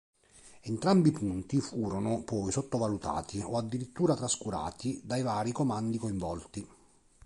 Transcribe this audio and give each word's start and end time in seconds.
Entrambi 0.63 1.09
i 1.09 1.11
punti 1.11 1.61
furono 1.61 2.23
poi 2.23 2.51
sottovalutati 2.51 3.39
o 3.41 3.55
addirittura 3.55 4.15
trascurati 4.15 4.99
dai 5.03 5.21
vari 5.21 5.51
comandi 5.51 5.99
coinvolti. 5.99 6.67